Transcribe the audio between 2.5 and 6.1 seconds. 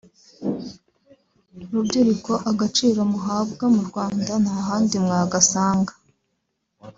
agaciro muhabwa mu Rwanda nta handi mwagasanga